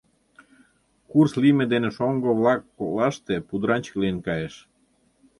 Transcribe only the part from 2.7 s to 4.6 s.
коклаште пудыранчык лийын кайыш.